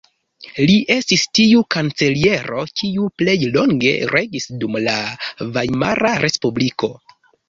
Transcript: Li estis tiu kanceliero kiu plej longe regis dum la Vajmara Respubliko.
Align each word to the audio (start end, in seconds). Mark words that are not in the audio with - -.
Li 0.67 0.75
estis 0.93 1.25
tiu 1.39 1.59
kanceliero 1.75 2.63
kiu 2.81 3.09
plej 3.21 3.35
longe 3.57 3.91
regis 4.13 4.47
dum 4.63 4.79
la 4.87 4.95
Vajmara 5.59 6.15
Respubliko. 6.25 6.91